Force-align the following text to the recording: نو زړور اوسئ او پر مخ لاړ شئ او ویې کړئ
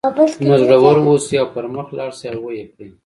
نو 0.47 0.53
زړور 0.69 0.97
اوسئ 1.05 1.35
او 1.41 1.47
پر 1.53 1.65
مخ 1.73 1.87
لاړ 1.97 2.11
شئ 2.19 2.27
او 2.35 2.41
ویې 2.45 2.65
کړئ 2.73 2.89